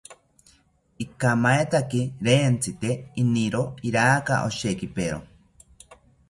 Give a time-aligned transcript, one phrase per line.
[1.03, 3.61] Ikamaetaki rentzite, iniro
[3.91, 5.21] iraka oshekipero